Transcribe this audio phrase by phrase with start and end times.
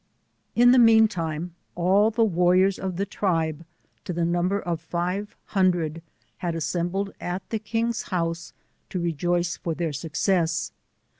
[0.55, 3.63] In the mean time, all the warriors of the tribe,
[4.03, 6.01] to the number of five hundred,
[6.37, 8.51] had assembled at the king's house,
[8.89, 10.71] to rejoice for their success.